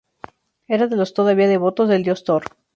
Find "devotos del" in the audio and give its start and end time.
1.47-2.01